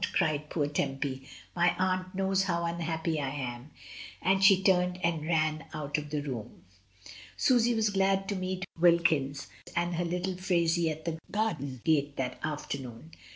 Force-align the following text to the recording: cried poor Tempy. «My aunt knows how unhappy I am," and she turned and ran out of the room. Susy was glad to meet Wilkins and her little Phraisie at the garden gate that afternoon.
cried 0.13 0.49
poor 0.49 0.65
Tempy. 0.65 1.29
«My 1.55 1.75
aunt 1.77 2.15
knows 2.15 2.45
how 2.45 2.65
unhappy 2.65 3.21
I 3.21 3.29
am," 3.29 3.69
and 4.19 4.43
she 4.43 4.63
turned 4.63 4.97
and 5.03 5.27
ran 5.27 5.65
out 5.75 5.95
of 5.99 6.09
the 6.09 6.23
room. 6.23 6.63
Susy 7.37 7.75
was 7.75 7.91
glad 7.91 8.27
to 8.29 8.35
meet 8.35 8.65
Wilkins 8.79 9.45
and 9.75 9.97
her 9.97 10.05
little 10.05 10.37
Phraisie 10.37 10.89
at 10.89 11.05
the 11.05 11.19
garden 11.31 11.81
gate 11.83 12.15
that 12.17 12.39
afternoon. 12.43 13.11